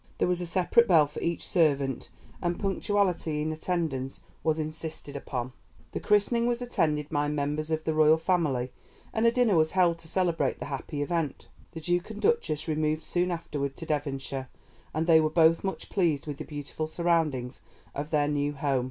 There 0.17 0.27
was 0.27 0.41
a 0.41 0.47
separate 0.47 0.87
bell 0.87 1.05
for 1.05 1.19
each 1.19 1.45
servant, 1.45 2.09
and 2.41 2.59
punctuality 2.59 3.43
in 3.43 3.51
attendance 3.51 4.21
was 4.43 4.57
insisted 4.57 5.15
upon. 5.15 5.53
The 5.91 5.99
christening 5.99 6.47
was 6.47 6.59
attended 6.59 7.09
by 7.09 7.27
members 7.27 7.69
of 7.69 7.83
the 7.83 7.93
Royal 7.93 8.17
Family, 8.17 8.71
and 9.13 9.27
a 9.27 9.31
dinner 9.31 9.55
was 9.55 9.69
held 9.69 9.99
to 9.99 10.07
celebrate 10.07 10.57
the 10.57 10.65
happy 10.73 11.03
event. 11.03 11.49
The 11.73 11.81
Duke 11.81 12.09
and 12.09 12.19
Duchess 12.19 12.67
removed 12.67 13.03
soon 13.03 13.29
afterward 13.29 13.77
to 13.77 13.85
Devonshire, 13.85 14.49
and 14.91 15.05
they 15.05 15.21
were 15.21 15.29
both 15.29 15.63
much 15.63 15.87
pleased 15.91 16.25
with 16.25 16.37
the 16.37 16.45
beautiful 16.45 16.87
surroundings 16.87 17.61
of 17.93 18.09
their 18.09 18.27
new 18.27 18.53
home. 18.53 18.79